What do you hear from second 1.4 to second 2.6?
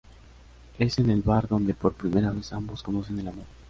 donde por primera vez